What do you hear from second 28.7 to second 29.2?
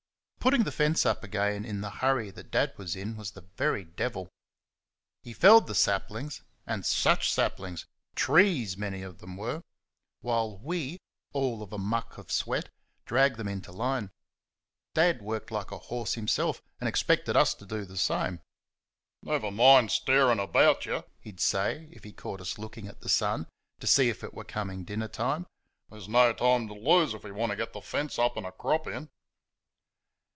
in."